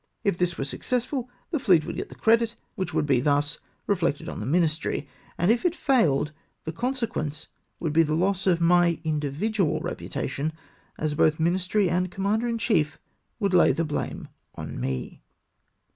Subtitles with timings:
[0.23, 3.59] If this were suc cessful, the fleet would get the credit, which would be thus
[3.85, 6.31] reflected on the ministry; and if it failed,
[6.63, 7.45] the consequence
[7.79, 10.53] would be the loss of my individual reputation,
[10.97, 12.97] as both ministry and commander in chief
[13.39, 15.21] would lay the blame on me.